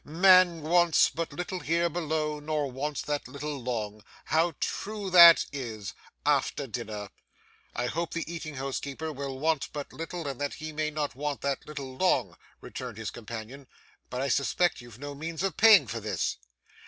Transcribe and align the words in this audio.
"Man 0.03 0.63
wants 0.63 1.11
but 1.11 1.31
little 1.31 1.59
here 1.59 1.87
below, 1.87 2.39
nor 2.39 2.71
wants 2.71 3.03
that 3.03 3.27
little 3.27 3.61
long!" 3.61 4.03
How 4.25 4.55
true 4.59 5.11
that 5.11 5.45
is! 5.51 5.93
after 6.25 6.65
dinner.' 6.65 7.09
'I 7.75 7.85
hope 7.85 8.15
the 8.15 8.25
eating 8.25 8.55
house 8.55 8.79
keeper 8.79 9.13
will 9.13 9.37
want 9.37 9.69
but 9.71 9.93
little 9.93 10.27
and 10.27 10.41
that 10.41 10.55
he 10.55 10.71
may 10.73 10.89
not 10.89 11.13
want 11.13 11.41
that 11.41 11.67
little 11.67 11.95
long,' 11.97 12.35
returned 12.61 12.97
his 12.97 13.11
companion; 13.11 13.67
but 14.09 14.21
I 14.21 14.27
suspect 14.27 14.81
you've 14.81 14.97
no 14.97 15.13
means 15.13 15.43
of 15.43 15.55
paying 15.55 15.85
for 15.85 15.99
this! 15.99 16.37